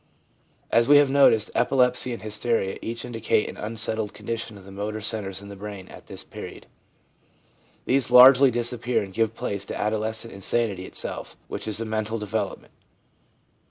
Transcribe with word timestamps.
As 0.71 0.87
we 0.87 0.97
have 0.97 1.11
noticed, 1.11 1.51
epilepsy 1.53 2.11
and 2.11 2.23
hysteria 2.23 2.79
each 2.81 3.05
indicate 3.05 3.47
an 3.47 3.55
unsettled 3.55 4.15
condition 4.15 4.57
of 4.57 4.65
the 4.65 4.71
motor 4.71 4.99
centres 4.99 5.43
in 5.43 5.49
the 5.49 5.55
brain 5.55 5.87
at 5.89 6.07
this 6.07 6.23
period; 6.23 6.65
these 7.85 8.09
largely 8.09 8.49
disappear 8.49 9.03
and 9.03 9.13
give 9.13 9.35
place 9.35 9.63
to 9.65 9.79
adolescent 9.79 10.33
insanity 10.33 10.87
itself, 10.87 11.37
which 11.47 11.67
is 11.67 11.79
a 11.79 11.85
mental 11.85 12.17
develop 12.17 12.61
ment. 12.61 12.73